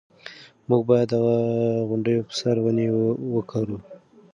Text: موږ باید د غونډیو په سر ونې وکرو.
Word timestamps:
موږ 0.69 0.81
باید 0.89 1.09
د 1.11 1.15
غونډیو 1.89 2.25
په 2.27 2.33
سر 2.39 2.55
ونې 2.65 2.87
وکرو. 3.35 3.77